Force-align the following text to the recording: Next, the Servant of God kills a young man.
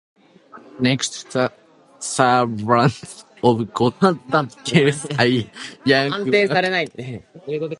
Next, 0.79 1.31
the 1.31 1.51
Servant 1.99 3.23
of 3.43 3.71
God 3.73 4.55
kills 4.65 5.05
a 5.19 5.47
young 5.85 6.29
man. 6.31 7.23